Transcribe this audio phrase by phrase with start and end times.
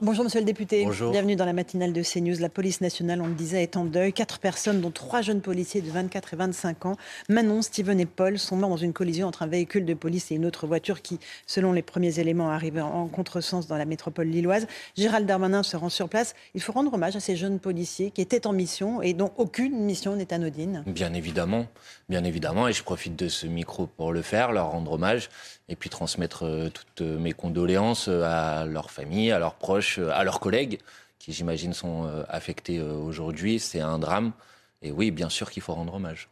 [0.00, 1.10] Bonjour Monsieur le député, Bonjour.
[1.12, 2.38] bienvenue dans la matinale de CNews.
[2.40, 4.12] La police nationale, on le disait, est en deuil.
[4.12, 6.96] Quatre personnes, dont trois jeunes policiers de 24 et 25 ans,
[7.28, 10.34] Manon, Steven et Paul, sont morts dans une collision entre un véhicule de police et
[10.34, 14.66] une autre voiture qui, selon les premiers éléments, arrivait en contresens dans la métropole lilloise.
[14.96, 16.34] Gérald Darmanin se rend sur place.
[16.54, 19.78] Il faut rendre hommage à ces jeunes policiers qui étaient en mission et dont aucune
[19.84, 20.82] mission n'est anodine.
[20.86, 21.66] Bien évidemment,
[22.08, 25.30] bien évidemment, et je profite de ce micro pour le faire, leur rendre hommage
[25.68, 30.10] et puis transmettre euh, toutes mes condoléances euh, à leurs familles, à leurs proches, euh,
[30.12, 30.78] à leurs collègues
[31.18, 33.58] qui, j'imagine, sont euh, affectés euh, aujourd'hui.
[33.58, 34.32] C'est un drame.
[34.80, 36.28] Et oui, bien sûr qu'il faut rendre hommage.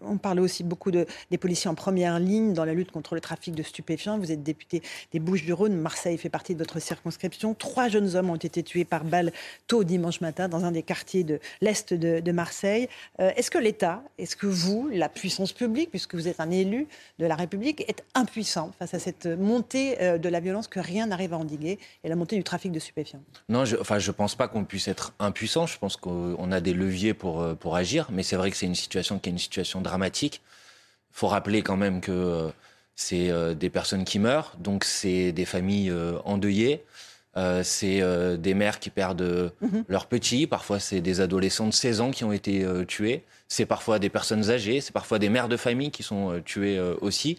[0.00, 3.20] On parle aussi beaucoup de, des policiers en première ligne dans la lutte contre le
[3.20, 4.18] trafic de stupéfiants.
[4.18, 5.74] Vous êtes député des Bouches-du-Rhône.
[5.74, 7.52] Marseille fait partie de votre circonscription.
[7.52, 9.32] Trois jeunes hommes ont été tués par balle
[9.66, 12.88] tôt dimanche matin dans un des quartiers de l'Est de, de Marseille.
[13.20, 16.86] Euh, est-ce que l'État, est-ce que vous, la puissance publique, puisque vous êtes un élu
[17.18, 21.08] de la République, est impuissant face à cette montée euh, de la violence que rien
[21.08, 23.20] n'arrive à endiguer et la montée du trafic de stupéfiants?
[23.50, 25.66] Non, je, enfin, je pense pas qu'on puisse être impuissant.
[25.66, 27.89] Je pense qu'on a des leviers pour, euh, pour agir.
[28.10, 30.40] Mais c'est vrai que c'est une situation qui est une situation dramatique.
[31.12, 32.48] Il faut rappeler quand même que euh,
[32.94, 36.84] c'est euh, des personnes qui meurent, donc c'est des familles euh, endeuillées.
[37.36, 39.84] Euh, c'est euh, des mères qui perdent euh, Mhm.
[39.88, 43.98] leurs petits, parfois c'est des adolescents de 16 ans qui ont été tués, c'est parfois
[44.00, 47.38] des personnes âgées, c'est parfois des mères de famille qui sont tuées aussi.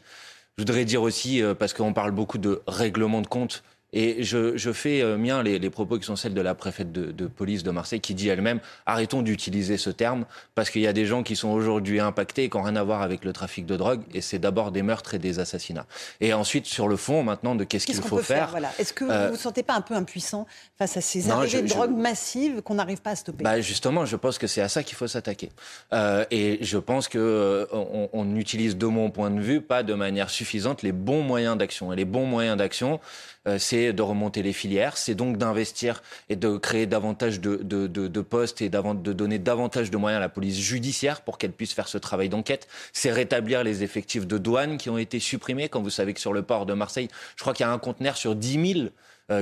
[0.58, 4.72] Je voudrais dire aussi, parce qu'on parle beaucoup de règlement de compte, et je, je
[4.72, 7.64] fais euh, mien les, les propos qui sont celles de la préfète de, de police
[7.64, 10.26] de Marseille qui dit elle-même arrêtons d'utiliser ce terme
[10.56, 12.84] parce qu'il y a des gens qui sont aujourd'hui impactés et qui n'ont rien à
[12.84, 15.86] voir avec le trafic de drogue et c'est d'abord des meurtres et des assassinats.
[16.22, 18.50] Et ensuite sur le fond maintenant de qu'est-ce qu'il Qu'est-ce qu'on faut peut faire, faire.
[18.52, 18.72] voilà.
[18.80, 20.48] Est-ce que Euh, vous ne vous sentez pas un peu impuissant
[20.78, 23.44] face à ces Non, arrivées je- de je- drogue massives qu'on n'arrive pas à stopper?
[23.44, 25.50] Bah justement, je pense que c'est à ça qu'il faut s'attaquer.
[25.94, 27.66] Euh, et je pense que euh,
[28.14, 31.92] on, utilise, de mon point de vue, pas de manière suffisante les bons moyens d'action.
[31.92, 33.00] Et les bons moyens d'action,
[33.48, 37.88] euh, c'est de remonter les filières, c'est donc d'investir et de créer davantage de, de,
[37.88, 41.52] de, de postes et de donner davantage de moyens à la police judiciaire pour qu'elle
[41.52, 42.68] puisse faire ce travail d'enquête.
[42.94, 45.68] C'est rétablir les effectifs de douane qui ont été supprimés.
[45.68, 47.80] Quand vous savez que sur le port de Marseille, je crois qu'il y a un
[47.80, 48.90] conteneur sur 10 000 euh,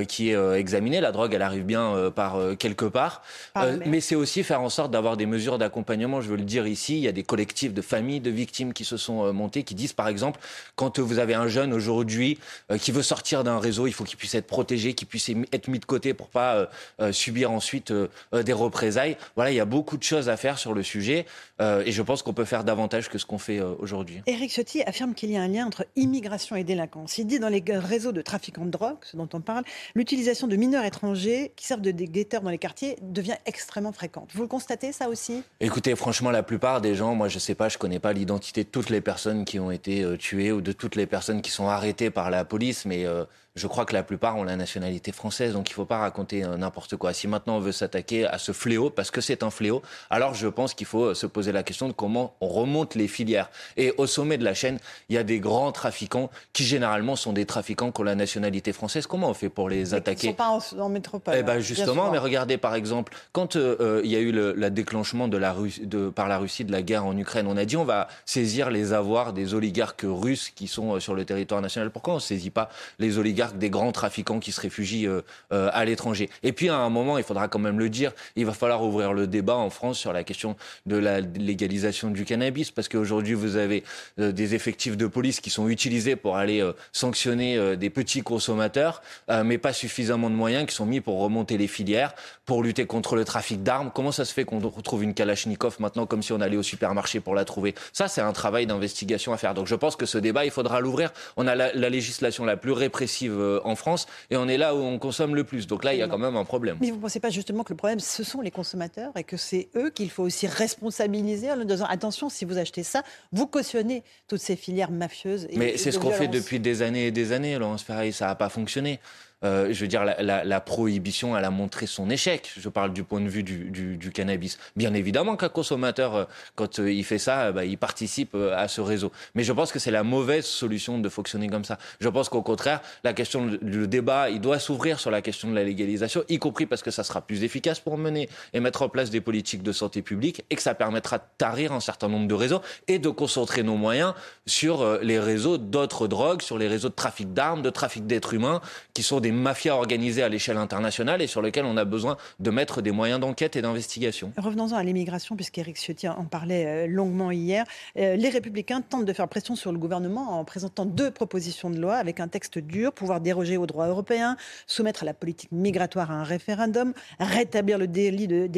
[0.06, 1.00] qui est euh, examiné.
[1.00, 3.22] La drogue, elle arrive bien euh, par euh, quelque part.
[3.56, 6.20] Euh, mais c'est aussi faire en sorte d'avoir des mesures d'accompagnement.
[6.20, 8.84] Je veux le dire ici, il y a des collectifs de familles de victimes qui
[8.84, 10.40] se sont euh, montés, qui disent par exemple,
[10.76, 12.38] quand euh, vous avez un jeune aujourd'hui
[12.70, 15.68] euh, qui veut sortir d'un réseau, il faut qu'il puisse être protégé, qu'il puisse être
[15.68, 16.66] mis de côté pour pas euh,
[17.00, 19.16] euh, subir ensuite euh, euh, des représailles.
[19.36, 21.26] Voilà, il y a beaucoup de choses à faire sur le sujet,
[21.60, 24.20] euh, et je pense qu'on peut faire davantage que ce qu'on fait euh, aujourd'hui.
[24.26, 27.18] Éric Ciotti affirme qu'il y a un lien entre immigration et délinquance.
[27.18, 29.64] Il dit dans les réseaux de trafiquants de drogue, ce dont on parle,
[29.94, 34.30] l'utilisation de mineurs étrangers qui servent de guetteurs dans les quartiers devient extrêmement fréquente.
[34.34, 35.42] Vous le constatez ça aussi?
[35.60, 38.68] Écoutez, franchement, la plupart des gens, moi je sais pas, je connais pas l'identité de
[38.68, 41.68] toutes les personnes qui ont été euh, tuées ou de toutes les personnes qui sont
[41.68, 43.24] arrêtées par la police, mais euh,
[43.56, 46.56] je crois que la plupart ont la nationalité française, donc il faut pas raconter euh,
[46.56, 47.12] n'importe quoi.
[47.12, 50.46] Si maintenant on veut s'attaquer à ce fléau, parce que c'est un fléau, alors je
[50.46, 53.50] pense qu'il faut euh, se poser la question de comment on remonte les filières.
[53.76, 54.78] Et au sommet de la chaîne,
[55.08, 58.72] il y a des grands trafiquants qui généralement sont des trafiquants qui ont la nationalité
[58.72, 59.08] française.
[59.08, 61.34] Comment on fait pour les Ils ne attaquer sont pas en, en métropole.
[61.34, 64.20] eh hein, ben bien justement, mais regardez par exemple, quand euh, euh, il y a
[64.20, 67.16] eu le la déclenchement de la Russie, de, par la Russie de la guerre en
[67.16, 71.14] Ukraine, on a dit on va saisir les avoirs des oligarques russes qui sont sur
[71.16, 71.90] le territoire national.
[71.90, 72.68] Pourquoi on ne saisit pas
[73.00, 76.76] les oligarques des grands trafiquants qui se réfugient euh, euh, à l'étranger Et puis à
[76.76, 79.70] un moment, il faudra quand même le dire, il va falloir ouvrir le débat en
[79.70, 80.56] France sur la question
[80.86, 83.84] de la légalisation du cannabis, parce qu'aujourd'hui vous avez
[84.18, 86.62] euh, des effectifs de police qui sont utilisés pour aller
[86.92, 89.02] sanctionner des petits consommateurs,
[89.44, 92.14] mais pas suffisamment de moyens qui sont mis pour remonter les filières,
[92.44, 93.90] pour lutter contre le trafic d'armes.
[93.94, 97.20] Comment ça se fait qu'on retrouve une Kalachnikov maintenant comme si on allait au supermarché
[97.20, 97.74] pour la trouver?
[97.92, 99.54] Ça, c'est un travail d'investigation à faire.
[99.54, 101.12] Donc je pense que ce débat, il faudra l'ouvrir.
[101.36, 104.78] On a la législation la plus répressive euh, en France et on est là où
[104.78, 105.66] on consomme le plus.
[105.66, 106.76] Donc là, il y a quand même un problème.
[106.80, 109.36] Mais vous ne pensez pas justement que le problème, ce sont les consommateurs et que
[109.36, 113.46] c'est eux qu'il faut aussi responsabiliser en leur disant attention, si vous achetez ça, vous
[113.46, 115.46] cautionnez toutes ces filières mafieuses.
[115.50, 118.26] et- Mais c'est ce qu'on fait depuis des années et des années, Laurence Ferrari, ça
[118.26, 119.00] n'a pas fonctionné.
[119.42, 122.52] Euh, je veux dire, la, prohibition, elle a montré son échec.
[122.58, 124.58] Je parle du point de vue du, cannabis.
[124.76, 126.24] Bien évidemment qu'un consommateur, euh,
[126.56, 129.12] quand euh, il fait ça, bah, il participe à ce réseau.
[129.34, 131.78] Mais je pense que c'est la mauvaise solution de fonctionner comme ça.
[132.00, 135.54] Je pense qu'au contraire, la question du débat, il doit s'ouvrir sur la question de
[135.54, 138.88] la légalisation, y compris parce que ça sera plus efficace pour mener et mettre en
[138.88, 142.26] place des politiques de santé publique et que ça permettra de tarir un certain nombre
[142.26, 144.14] de réseaux et de concentrer nos moyens
[144.46, 148.60] sur les réseaux d'autres drogues, sur les réseaux de trafic d'armes, de trafic d'êtres humains,
[148.94, 152.50] qui sont des mafias organisées à l'échelle internationale et sur lesquelles on a besoin de
[152.50, 154.32] mettre des moyens d'enquête et d'investigation.
[154.36, 157.64] Revenons-en à l'immigration, puisqu'Éric Ciotti en parlait euh, longuement hier.
[157.96, 161.78] Euh, les Républicains tentent de faire pression sur le gouvernement en présentant deux propositions de
[161.78, 164.36] loi avec un texte dur, pouvoir déroger aux droits européens,
[164.66, 168.48] soumettre la politique migratoire à un référendum, rétablir le délit de,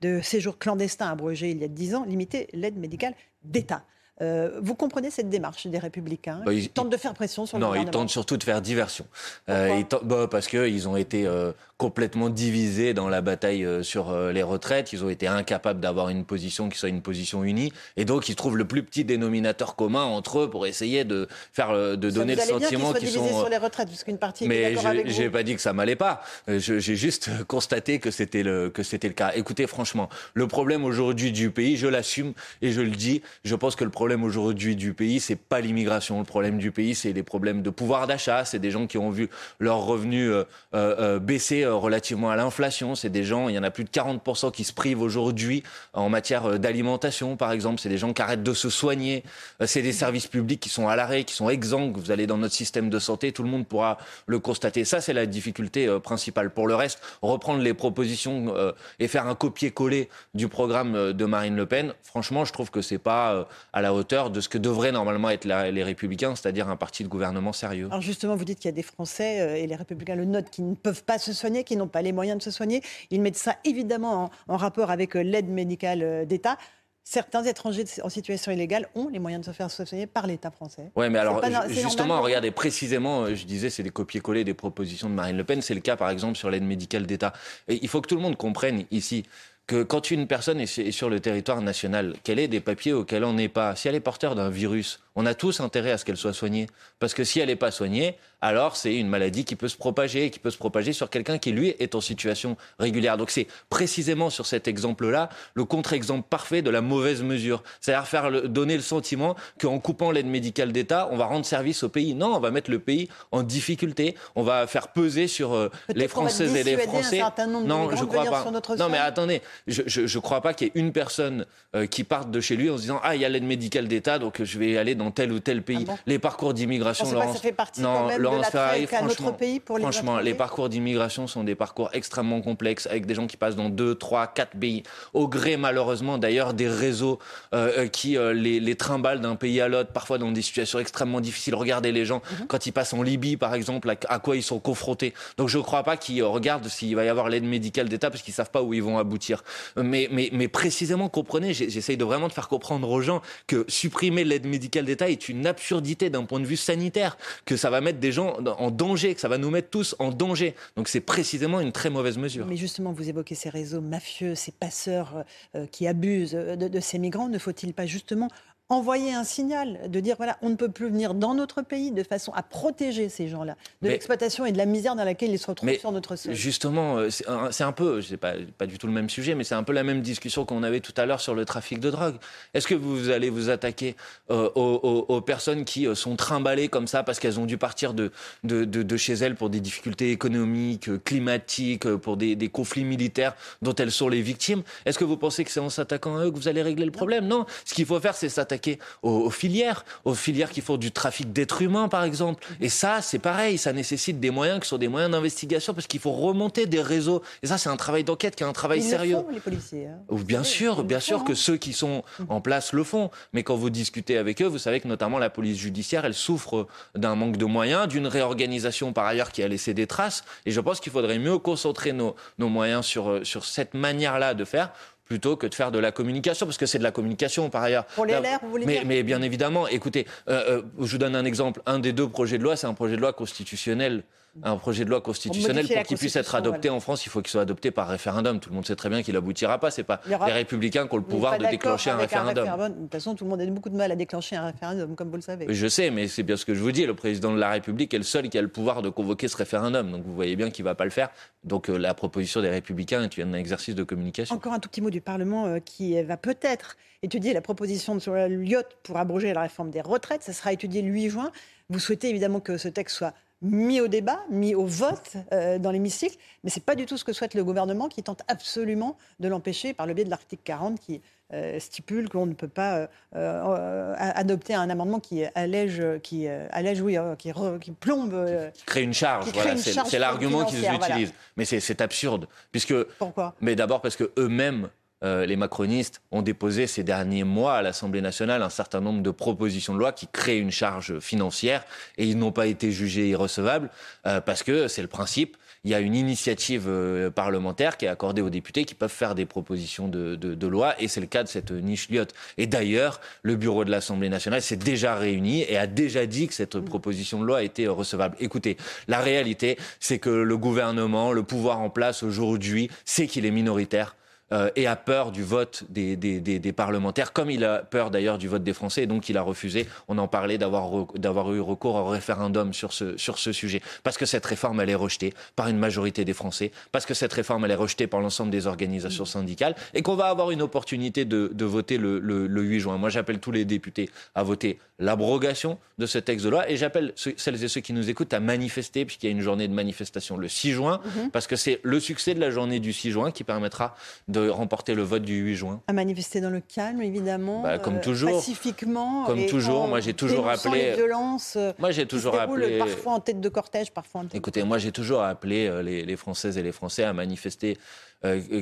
[0.00, 3.84] de séjour clandestin abrogé il y a dix ans, limiter l'aide médicale d'État.
[4.22, 7.64] Euh, vous comprenez cette démarche des Républicains bah, ils, tentent de faire pression sur le
[7.64, 9.06] gouvernement Non, ils tentent surtout de faire diversion.
[9.48, 14.32] Euh, bah, parce qu'ils ont été euh, complètement divisés dans la bataille euh, sur euh,
[14.32, 14.92] les retraites.
[14.92, 17.72] Ils ont été incapables d'avoir une position qui soit une position unie.
[17.96, 21.70] Et donc, ils trouvent le plus petit dénominateur commun entre eux pour essayer de faire,
[21.70, 23.26] euh, de donner le sentiment qu'ils sont.
[23.26, 24.46] sur les retraites, parce qu'une partie.
[24.46, 26.22] Mais je n'ai pas dit que ça m'allait pas.
[26.46, 29.32] J'ai juste constaté que c'était le que c'était le cas.
[29.34, 33.22] Écoutez, franchement, le problème aujourd'hui du pays, je l'assume et je le dis.
[33.44, 36.18] Je pense que le problème aujourd'hui du pays, c'est pas l'immigration.
[36.20, 38.44] Le problème du pays, c'est les problèmes de pouvoir d'achat.
[38.44, 39.28] C'est des gens qui ont vu
[39.58, 40.32] leurs revenus
[40.74, 42.94] euh, baisser euh, relativement à l'inflation.
[42.94, 45.62] C'est des gens, il y en a plus de 40% qui se privent aujourd'hui
[45.92, 47.80] en matière euh, d'alimentation, par exemple.
[47.80, 49.24] C'est des gens qui arrêtent de se soigner.
[49.60, 51.96] Euh, c'est des services publics qui sont à l'arrêt, qui sont exsangues.
[51.96, 54.84] Vous allez dans notre système de santé, tout le monde pourra le constater.
[54.84, 56.50] Ça, c'est la difficulté principale.
[56.50, 58.54] Pour le reste, reprendre les propositions
[58.98, 62.98] et faire un copier-coller du programme de Marine Le Pen, franchement, je trouve que c'est
[62.98, 67.04] pas à la hauteur de ce que devraient normalement être les Républicains, c'est-à-dire un parti
[67.04, 67.88] de gouvernement sérieux.
[67.90, 70.62] Alors justement, vous dites qu'il y a des Français et les Républicains le notent qui
[70.62, 72.82] ne peuvent pas se soigner qui n'ont pas les moyens de se soigner.
[73.10, 76.58] Ils mettent ça évidemment en, rapport avec euh, l'aide médicale euh, d'État
[77.04, 80.90] certains étrangers en situation illégale ont les moyens de se faire soigner par l'État français.
[80.96, 85.14] Oui, mais alors justement, regardez précisément, euh, je disais, c'est des copier-coller des propositions de
[85.14, 85.60] Marine Le Pen.
[85.60, 87.34] C'est le cas, par exemple, sur l'aide médicale d'État.
[87.68, 89.24] Et il faut que tout le monde comprenne ici
[89.66, 93.34] que quand une personne est sur le territoire national, qu'elle ait des papiers auxquels on
[93.34, 96.16] n'est pas, si elle est porteur d'un virus, on a tous intérêt à ce qu'elle
[96.16, 96.66] soit soignée.
[96.98, 100.30] Parce que si elle n'est pas soignée, alors c'est une maladie qui peut se propager,
[100.30, 103.16] qui peut se propager sur quelqu'un qui, lui, est en situation régulière.
[103.16, 107.62] Donc c'est précisément sur cet exemple-là le contre-exemple parfait de la mauvaise mesure.
[107.80, 111.82] C'est-à-dire faire le, donner le sentiment qu'en coupant l'aide médicale d'État, on va rendre service
[111.84, 112.14] au pays.
[112.14, 114.16] Non, on va mettre le pays en difficulté.
[114.34, 117.22] On va faire peser sur euh, les Françaises et les Français.
[117.64, 118.44] non, je crois pas.
[118.76, 122.30] non, mais attendez, je ne crois pas qu'il y ait une personne euh, qui parte
[122.30, 124.58] de chez lui en se disant ah il y a l'aide médicale d'État donc je
[124.58, 125.84] vais aller dans dans tel ou tel pays.
[125.88, 129.78] Ah les parcours d'immigration, Laurence, ça fait partie non, quand Laurence Ferrari, franchement, pays pour
[129.78, 133.56] les franchement, les parcours d'immigration sont des parcours extrêmement complexes avec des gens qui passent
[133.56, 137.18] dans deux, trois, quatre pays, au gré malheureusement d'ailleurs des réseaux
[137.54, 140.78] euh, euh, qui euh, les, les trimballent d'un pays à l'autre, parfois dans des situations
[140.78, 141.54] extrêmement difficiles.
[141.54, 142.46] Regardez les gens mhm.
[142.46, 145.14] quand ils passent en Libye, par exemple, à, quoi ils sont confrontés.
[145.36, 148.22] Donc je ne crois pas qu'ils regardent s'il va y avoir l'aide médicale d'État parce
[148.22, 149.42] qu'ils savent pas où ils vont aboutir.
[149.76, 154.24] Mais, mais, mais précisément, comprenez, j'essaye de vraiment de faire comprendre aux gens que supprimer
[154.24, 157.98] l'aide médicale d'État est une absurdité d'un point de vue sanitaire, que ça va mettre
[157.98, 160.54] des gens en danger, que ça va nous mettre tous en danger.
[160.76, 162.46] Donc c'est précisément une très mauvaise mesure.
[162.46, 165.22] Mais justement, vous évoquez ces réseaux mafieux, ces passeurs euh,
[165.56, 167.28] euh, qui abusent de ces migrants.
[167.28, 168.28] Ne faut-il pas justement
[168.70, 172.02] envoyer un signal de dire voilà, on ne peut plus venir dans notre pays de
[172.02, 175.46] façon à protéger ces gens-là de l'exploitation et de la misère dans laquelle ils se
[175.46, 176.32] retrouvent sur notre sol.
[176.32, 179.54] Justement, euh, c'est un, peu, c'est pas, pas du tout le même sujet, mais c'est
[179.54, 182.16] un peu la même discussion qu'on avait tout à l'heure sur le trafic de drogue.
[182.54, 183.96] Est-ce que vous allez vous attaquer
[184.30, 188.12] euh, aux, personnes qui euh, sont trimballées comme ça parce qu'elles ont dû partir de,
[188.44, 193.74] de, de, chez elles pour des difficultés économiques, climatiques, pour des, des conflits militaires dont
[193.74, 194.62] elles sont les victimes?
[194.86, 196.92] Est-ce que vous pensez que c'est en s'attaquant à eux que vous allez régler le
[196.92, 197.26] problème?
[197.26, 197.44] Non.
[197.66, 198.53] Ce qu'il faut faire, c'est s'attaquer
[199.02, 202.44] aux, filières, aux filières qui font du trafic d'êtres humains, par exemple.
[202.60, 206.00] Et ça, c'est pareil, ça nécessite des moyens qui sont des moyens d'investigation parce qu'il
[206.00, 207.22] faut remonter des réseaux.
[207.42, 209.16] Et ça, c'est un travail d'enquête qui est un travail sérieux.
[209.16, 209.86] Le font, les policiers.
[209.86, 210.16] Hein.
[210.24, 211.36] Bien sûr, bien sûr que hein.
[211.36, 213.10] ceux qui sont en place le font.
[213.32, 216.66] Mais quand vous discutez avec eux, vous savez que notamment la police judiciaire, elle souffre
[216.94, 220.24] d'un manque de moyens, d'une réorganisation par ailleurs qui a laissé des traces.
[220.46, 224.44] Et je pense qu'il faudrait mieux concentrer nos, nos moyens sur, sur cette manière-là de
[224.44, 224.72] faire
[225.04, 227.84] plutôt que de faire de la communication, parce que c'est de la communication par ailleurs.
[227.86, 230.98] Pour les LR, vous voulez mais, dire Mais bien évidemment, écoutez, euh, euh, je vous
[230.98, 231.60] donne un exemple.
[231.66, 234.04] Un des deux projets de loi, c'est un projet de loi constitutionnel
[234.42, 237.30] un projet de loi constitutionnel pour qu'il puisse être adopté en France, il faut qu'il
[237.30, 238.40] soit adopté par référendum.
[238.40, 239.70] Tout le monde sait très bien qu'il aboutira pas.
[239.70, 242.44] C'est pas les républicains qui ont le pouvoir de déclencher un référendum.
[242.44, 245.10] De toute façon, tout le monde a beaucoup de mal à déclencher un référendum, comme
[245.10, 245.46] vous le savez.
[245.48, 246.86] Je sais, mais c'est bien ce que je vous dis.
[246.86, 249.36] Le président de la République est le seul qui a le pouvoir de convoquer ce
[249.36, 249.90] référendum.
[249.90, 251.10] Donc vous voyez bien qu'il va pas le faire.
[251.44, 254.34] Donc euh, la proposition des républicains est un exercice de communication.
[254.34, 258.10] Encore un tout petit mot du Parlement euh, qui va peut-être étudier la proposition de
[258.10, 260.22] la Lyotte pour abroger la réforme des retraites.
[260.22, 261.30] Ça sera étudié le 8 juin.
[261.70, 263.14] Vous souhaitez évidemment que ce texte soit
[263.44, 266.96] mis au débat, mis au vote euh, dans l'hémicycle, mais ce n'est pas du tout
[266.96, 270.42] ce que souhaite le gouvernement qui tente absolument de l'empêcher par le biais de l'article
[270.44, 275.82] 40 qui euh, stipule que l'on ne peut pas euh, adopter un amendement qui allège,
[276.02, 278.50] qui allège, oui, qui, qui, plombe.
[278.66, 281.12] crée une charge, voilà, c'est l'argument qu'ils utilisent.
[281.36, 282.74] Mais c'est absurde, puisque.
[282.98, 283.34] Pourquoi?
[283.40, 284.70] Mais d'abord parce que eux-mêmes
[285.04, 289.10] euh, les macronistes ont déposé ces derniers mois à l'Assemblée nationale un certain nombre de
[289.10, 291.64] propositions de loi qui créent une charge financière
[291.98, 293.70] et ils n'ont pas été jugés irrecevables
[294.06, 295.36] euh, parce que c'est le principe.
[295.64, 299.14] Il y a une initiative euh, parlementaire qui est accordée aux députés qui peuvent faire
[299.14, 302.14] des propositions de, loi et c'est le cas de cette niche lyotte.
[302.38, 306.34] Et d'ailleurs, le bureau de l'Assemblée nationale s'est déjà réuni et a déjà dit que
[306.34, 308.16] cette proposition de loi était recevable.
[308.20, 308.56] Écoutez,
[308.88, 313.96] la réalité, c'est que le gouvernement, le pouvoir en place aujourd'hui, sait qu'il est minoritaire
[314.32, 318.16] euh, et a peur du vote des, des, des, parlementaires, comme il a peur d'ailleurs
[318.16, 321.74] du vote des Français, et donc il a refusé, on en parlait, d'avoir eu recours
[321.74, 323.60] au référendum sur ce, sur ce sujet.
[323.82, 327.12] Parce que cette réforme, elle est rejetée par une majorité des Français, parce que cette
[327.12, 331.04] réforme, elle est rejetée par l'ensemble des organisations syndicales, et qu'on va avoir une opportunité
[331.04, 332.78] de, de voter le, le, le 8 juin.
[332.78, 336.94] Moi, j'appelle tous les députés à voter l'abrogation de ce texte de loi, et j'appelle
[336.96, 340.16] celles et ceux qui nous écoutent à manifester, puisqu'il y a une journée de manifestation
[340.16, 341.10] le 6 juin, mhm.
[341.10, 343.76] parce que c'est le succès de la journée du 6 juin qui permettra
[344.08, 347.42] de remporter le vote du 8 juin À manifester dans le calme, évidemment.
[347.42, 348.12] Bah, comme euh, toujours.
[348.12, 349.04] pacifiquement.
[349.04, 349.68] Comme toujours.
[349.68, 350.70] Moi, j'ai toujours appelé.
[350.70, 351.36] Les violences.
[351.36, 352.58] Euh, moi, j'ai toujours appelé.
[352.58, 355.96] Parfois en tête de cortège, parfois en tête Écoutez, moi, j'ai toujours appelé euh, les,
[355.96, 357.56] Françaises et les Français à manifester.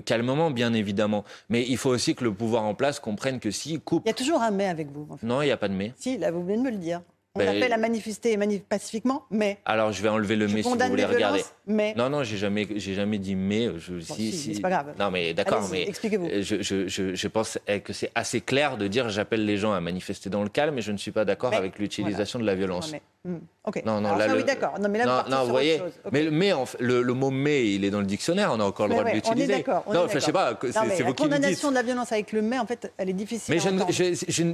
[0.05, 1.25] calmement, bien évidemment.
[1.49, 4.03] Mais il faut aussi que le pouvoir en place comprenne que s'il coupe.
[4.07, 5.07] Il y a toujours un mais avec vous.
[5.23, 5.93] Non, il n'y a pas de mais.
[5.97, 7.03] Si, là, vous venez de me le dire.
[7.35, 9.57] On ben, appelle à manifester pacifiquement, mais.
[9.65, 11.43] Alors je vais enlever le mais si vous voulez regarder.
[11.67, 11.95] Mais.
[11.97, 13.71] Non, non, j'ai jamais, j'ai jamais dit mais.
[13.79, 14.95] Je, si, si, c'est pas grave.
[14.99, 15.89] Non, mais d'accord, mais.
[15.89, 16.29] Expliquez-vous.
[16.29, 20.43] Je, je, pense que c'est assez clair de dire j'appelle les gens à manifester dans
[20.43, 22.93] le calme, mais je ne suis pas d'accord avec l'utilisation de la violence.
[23.25, 23.83] Hmm, ok.
[23.87, 24.79] Non, non, là, oui, d'accord.
[24.79, 25.81] Non, mais là, non, vous voyez.
[26.11, 28.51] Mais, mais le, le, mot mais, il est dans le dictionnaire.
[28.53, 29.57] On a encore le droit de l'utiliser.
[29.57, 29.85] D'accord.
[29.91, 30.59] Non, je sais pas.
[30.61, 33.15] C'est vous qui La condamnation de la violence avec le mais, en fait, elle est
[33.15, 33.55] difficile.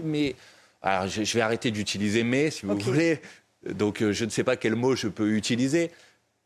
[0.05, 0.37] Mais
[0.83, 3.21] je, alors, je, vais arrêter d'utiliser mais, si vous voulez.
[3.69, 5.91] Donc euh, je ne sais pas quel mot je peux utiliser.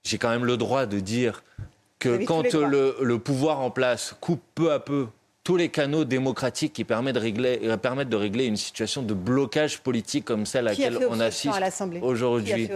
[0.05, 1.45] J'ai quand même le droit de dire
[1.99, 5.07] que quand le, pouvoir en place coupe peu à peu
[5.45, 9.13] tous les canaux démocratiques qui permettent de régler, euh, permettent de régler une situation de
[9.13, 11.59] blocage politique comme celle à laquelle on assiste
[12.01, 12.69] aujourd'hui.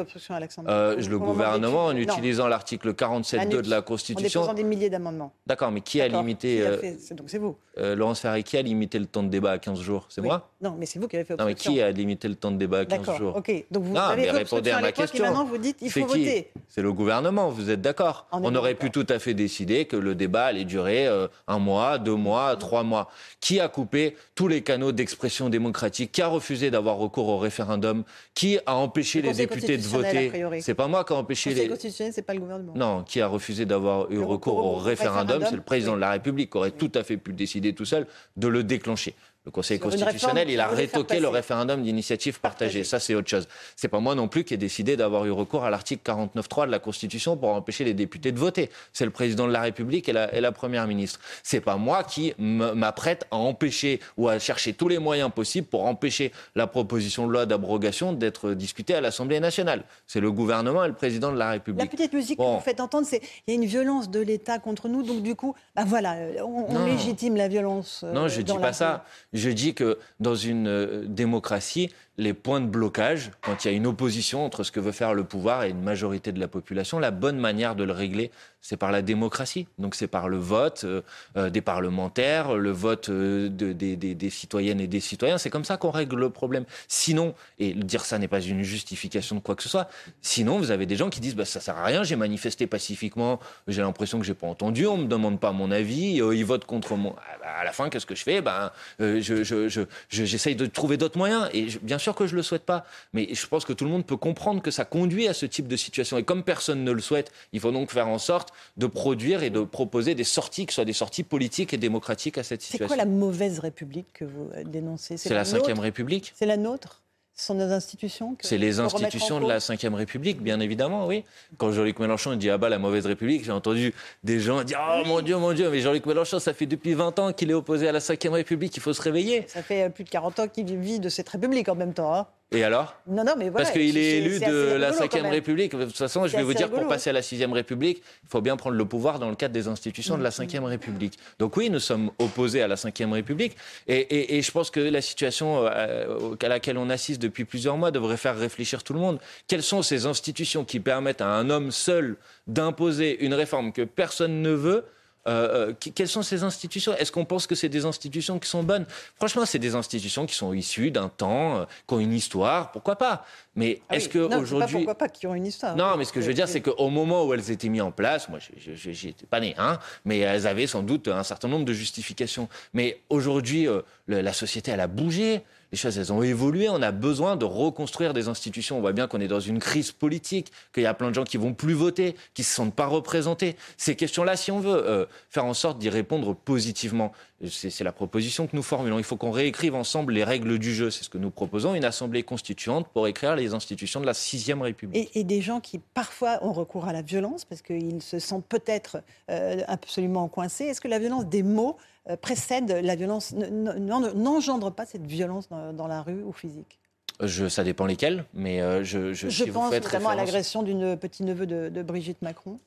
[0.66, 4.40] Euh, le gouvernement, en utilisant l'article 47.2 de la Constitution.
[4.40, 5.32] En déposant des milliers d'amendements.
[5.46, 6.60] D'accord, mais qui a limité.
[6.62, 7.56] Euh, donc c'est vous.
[7.76, 10.06] Laurence Ferrari, qui a limité le temps de débat à 15 jours?
[10.08, 10.50] C'est moi?
[10.60, 11.70] Non, mais c'est vous qui avez fait obstruction.
[11.70, 13.36] Non, mais qui a limité le temps de débat à 15 jours?
[13.36, 13.64] ok.
[13.70, 15.24] Donc vous avez fait répondez à ma question.
[15.24, 16.50] Et maintenant vous dites il faut voter.
[16.68, 20.14] C'est le gouvernement, vous êtes d'accord On aurait pu tout à fait décider que le
[20.16, 21.06] débat allait durer
[21.46, 23.10] un mois, deux mois, trois mois.
[23.40, 28.04] Qui a coupé tous les canaux d'expression démocratique Qui a refusé d'avoir recours au référendum
[28.34, 31.68] Qui a empêché les députés de voter C'est pas moi qui a empêché les.
[31.68, 32.72] constitutionnel, c'est pas le gouvernement.
[32.74, 36.50] Non, qui a refusé d'avoir eu recours, au référendum, C'est le président de la République
[36.50, 39.14] qui aurait tout à fait pu décider tout seul de le déclencher.
[39.46, 42.82] Le Conseil constitutionnel, il a rétoqué le référendum d'initiative partagée.
[42.82, 43.46] Ça, c'est autre chose.
[43.76, 46.72] C'est pas moi non plus qui ai décidé d'avoir eu recours à l'article 49.3 de
[46.72, 48.70] la Constitution pour empêcher les députés de voter.
[48.92, 51.20] C'est le président de la République et la, et la première ministre.
[51.44, 55.86] C'est pas moi qui m'apprête à empêcher ou à chercher tous les moyens possibles pour
[55.86, 59.84] empêcher la proposition de loi d'abrogation d'être discutée à l'Assemblée nationale.
[60.08, 61.84] C'est le gouvernement et le président de la République.
[61.84, 64.58] La petite musique que vous faites entendre, c'est il y a une violence de l'État
[64.58, 68.02] contre nous, donc du coup, bah voilà, on, légitime la violence.
[68.02, 69.04] non, je ne dis pas ça.
[69.36, 73.76] Je dis que dans une euh, démocratie, les points de blocage, quand il y a
[73.76, 76.98] une opposition entre ce que veut faire le pouvoir et une majorité de la population,
[76.98, 78.30] la bonne manière de le régler,
[78.66, 79.68] c'est par la démocratie.
[79.78, 81.02] Donc c'est par le vote euh,
[81.36, 85.38] euh, des parlementaires, le vote euh, de, des, citoyennes et des citoyens.
[85.38, 86.64] C'est comme ça qu'on règle le problème.
[86.88, 89.88] Sinon, et dire ça n'est pas une justification de quoi que ce soit,
[90.20, 93.38] sinon vous avez des gens qui disent bah, ça sert à rien, j'ai manifesté pacifiquement,
[93.68, 96.96] j'ai l'impression que j'ai pas entendu, on me demande pas mon avis, ils votent contre
[96.96, 97.16] moi.
[97.58, 98.40] À la fin, qu'est-ce que je fais?
[98.40, 101.48] Ben, je, J'essaye de trouver d'autres moyens.
[101.52, 103.84] Et bien sûr, sûr que je ne le souhaite pas, mais je pense que tout
[103.84, 106.16] le monde peut comprendre que ça conduit à ce type de situation.
[106.18, 109.50] Et comme personne ne le souhaite, il faut donc faire en sorte de produire et
[109.50, 112.86] de proposer des sorties qui soient des sorties politiques et démocratiques à cette situation.
[112.86, 115.16] C'est quoi la mauvaise République que vous dénoncez?
[115.16, 117.02] C'est la Ve République C'est la nôtre?
[117.38, 121.22] Ce sont nos institutions C'est les institutions de la Ve République, bien évidemment, oui.
[121.58, 123.92] Quand Jean-Luc Mélenchon dit ah bah la mauvaise République, j'ai entendu
[124.24, 127.18] des gens dire oh mon Dieu, mon Dieu, mais Jean-Luc Mélenchon, ça fait depuis 20
[127.18, 129.44] ans qu'il est opposé à la Ve République, il faut se réveiller.
[129.48, 132.14] Ça fait euh, plus de 40 ans qu'il vit de cette République en même temps.
[132.14, 132.26] Hein.
[132.52, 132.94] Et alors?
[133.08, 135.74] Non, non, mais Parce qu'il est, élu de la Ve République.
[135.74, 138.40] De toute façon, je vais vous dire, pour passer à la Sixième République, il faut
[138.40, 141.18] bien prendre le pouvoir dans le cadre des institutions de la Ve République.
[141.40, 143.56] Donc oui, nous sommes opposés à la Ve République.
[143.88, 148.16] Et, je pense que la situation euh, à laquelle on assiste depuis plusieurs mois devrait
[148.16, 149.18] faire réfléchir tout le monde.
[149.48, 154.40] Quelles sont ces institutions qui permettent à un homme seul d'imposer une réforme que personne
[154.40, 154.84] ne veut
[155.26, 156.94] euh, euh, quelles sont ces institutions?
[156.96, 158.86] Est-ce qu'on pense que c'est des institutions qui sont bonnes?
[159.16, 162.96] Franchement, c'est des institutions qui sont issues d'un temps, euh, qui ont une histoire, pourquoi
[162.96, 163.24] pas?
[163.54, 164.76] Mais ah est-ce qu'aujourd'hui...
[164.76, 165.76] Pourquoi pas qui ont une histoire.
[165.76, 167.90] Non, mais ce que je veux dire, c'est qu'au moment où elles étaient mises en
[167.90, 171.72] place, moi, j'étais pas né, hein, mais elles avaient sans doute un certain nombre de
[171.72, 172.48] justifications.
[172.74, 173.66] Mais aujourd'hui,
[174.08, 175.42] la société, elle a bougé
[175.72, 176.68] les choses, elles ont évolué.
[176.68, 178.78] On a besoin de reconstruire des institutions.
[178.78, 181.24] On voit bien qu'on est dans une crise politique, qu'il y a plein de gens
[181.24, 183.56] qui vont plus voter, qui se sentent pas représentés.
[183.76, 187.12] Ces questions-là, si on veut euh, faire en sorte d'y répondre positivement,
[187.50, 188.98] c'est la proposition que nous formulons.
[188.98, 190.90] Il faut qu'on réécrive ensemble les règles du jeu.
[190.90, 194.62] C'est ce que nous proposons, une assemblée constituante pour écrire les institutions de la sixième
[194.62, 195.10] République.
[195.14, 198.98] Et, des gens qui parfois ont recours à la violence parce qu'ils se sentent peut-être
[199.30, 200.64] euh, absolument coincés.
[200.64, 201.76] Est-ce que la violence des mots
[202.20, 206.78] précède la violence, n'engendre pas cette violence dans, la rue ou physique
[207.22, 211.46] je, ça dépend lesquels, mais euh, je, je, je pense vraiment à l'agression d'une petit-neveu
[211.46, 212.58] de, Brigitte Macron.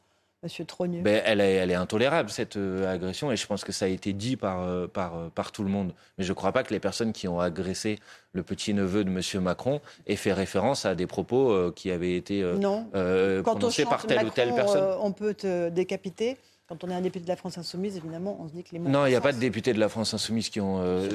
[0.41, 3.73] Monsieur Trogneux ben, elle, est, elle, est, intolérable, cette euh, agression, et je pense que
[3.73, 5.93] ça a été dit par, par, par tout le monde.
[6.17, 7.99] Mais je ne crois pas que les personnes qui ont agressé
[8.31, 12.41] le petit-neveu de Monsieur Macron aient fait référence à des propos qui avaient été
[13.43, 14.97] prononcés par telle ou telle personne.
[15.01, 16.37] on peut te décapiter.
[16.69, 18.77] Quand on est un député de la France Insoumise, évidemment, on se dit que les
[18.77, 18.89] mots.
[18.89, 20.79] Non, il n'y a pas de député de la France Insoumise qui ont.
[20.79, 21.09] Euh,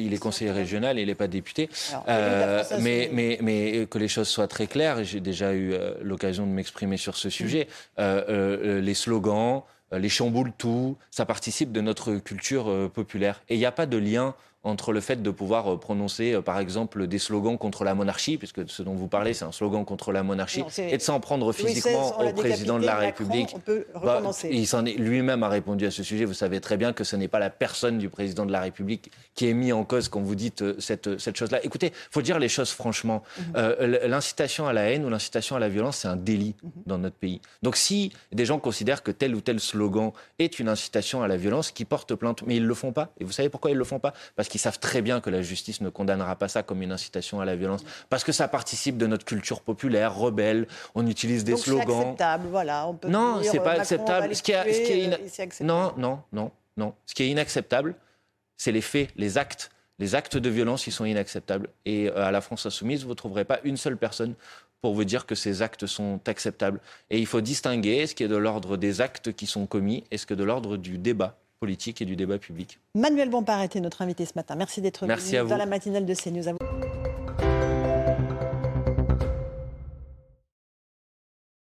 [0.00, 1.68] il est conseiller régional et il n'est pas député.
[2.06, 6.46] Euh, mais, mais, mais que les choses soient très claires, j'ai déjà eu euh, l'occasion
[6.46, 7.66] de m'exprimer sur ce sujet.
[7.98, 8.78] Mm.
[8.78, 13.42] les slogans, les chamboules tout, ça participe de notre culture populaire.
[13.48, 16.42] Et il n'y a pas de lien entre le fait de pouvoir euh, prononcer, euh,
[16.42, 19.84] par exemple, des slogans contre la monarchie, puisque ce dont vous parlez, c'est un slogan
[19.84, 23.52] contre la monarchie, et de s'en prendre physiquement au président de la République.
[23.54, 24.20] On peut bah,
[24.50, 26.24] il s'en est lui-même a répondu à ce sujet.
[26.24, 29.10] Vous savez très bien que ce n'est pas la personne du président de la République
[29.34, 31.64] qui est mis en cause quand vous dites euh, cette, cette chose-là.
[31.64, 33.22] Écoutez, il faut dire les choses franchement.
[33.38, 33.98] Mhm.
[34.06, 36.70] l'incitation à la haine ou l'incitation à la violence, c'est un délit mhm.
[36.86, 37.40] dans notre pays.
[37.62, 41.36] Donc si des gens considèrent que tel ou tel slogan est une incitation à la
[41.36, 43.12] violence, qui portent plainte, mais ils ne le font pas.
[43.20, 44.12] Et vous savez pourquoi ils ne le font pas?
[44.34, 47.42] Parce qu'ils savent très bien que la justice ne condamnera pas ça comme une incitation
[47.42, 50.66] à la violence, parce que ça participe de notre culture populaire, rebelle.
[50.94, 51.86] On utilise des slogans.
[51.86, 52.88] C'est acceptable, voilà.
[52.88, 54.34] On non, c'est pas acceptable.
[54.34, 56.94] Ce qui, est, Non, non, non, non.
[57.04, 57.94] Ce qui est inacceptable,
[58.56, 59.70] c'est les faits, les actes.
[59.98, 61.68] Les actes de violence, ils sont inacceptables.
[61.84, 64.34] Et euh, à la France insoumise, vous ne trouverez pas une seule personne
[64.80, 66.80] pour vous dire que ces actes sont acceptables.
[67.10, 70.18] Et il faut distinguer ce qui est de l'ordre des actes qui sont commis et
[70.18, 72.78] ce qui est de l'ordre du débat politique et du débat public.
[72.94, 74.54] Manuel Bompard était notre invité ce matin.
[74.56, 76.48] Merci d'être venu dans la matinale de CNews.
[76.48, 76.58] À vous.